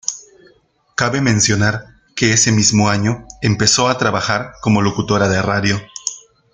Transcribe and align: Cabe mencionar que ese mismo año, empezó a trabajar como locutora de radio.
Cabe 0.95 1.21
mencionar 1.21 1.85
que 2.15 2.33
ese 2.33 2.51
mismo 2.51 2.89
año, 2.89 3.27
empezó 3.43 3.87
a 3.87 3.99
trabajar 3.99 4.53
como 4.63 4.81
locutora 4.81 5.29
de 5.29 5.39
radio. 5.43 5.79